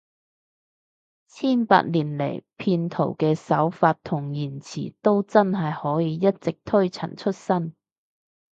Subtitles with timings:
[1.27, 7.75] 千百年來，騙徒嘅手法同言辭都真係可以一直推陳出新